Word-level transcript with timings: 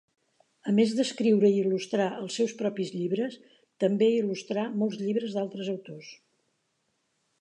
A 0.69 0.71
més 0.77 0.93
d'escriure 0.99 1.51
i 1.55 1.59
il·lustrar 1.63 2.07
els 2.23 2.37
seus 2.41 2.55
propis 2.61 2.91
llibres, 2.95 3.37
també 3.85 4.09
il·lustrà 4.15 4.65
molts 4.83 4.99
llibres 5.03 5.37
d'altres 5.37 5.71
autors. 5.75 6.11